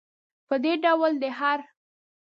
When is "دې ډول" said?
0.63-1.13